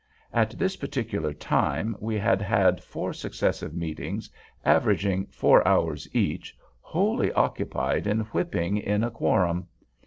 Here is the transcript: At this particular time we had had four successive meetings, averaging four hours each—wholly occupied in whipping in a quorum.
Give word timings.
At 0.33 0.57
this 0.57 0.77
particular 0.77 1.31
time 1.31 1.95
we 1.99 2.15
had 2.17 2.41
had 2.41 2.81
four 2.83 3.13
successive 3.13 3.75
meetings, 3.75 4.31
averaging 4.65 5.27
four 5.27 5.63
hours 5.67 6.07
each—wholly 6.11 7.31
occupied 7.33 8.07
in 8.07 8.21
whipping 8.21 8.77
in 8.77 9.03
a 9.03 9.11
quorum. 9.11 9.67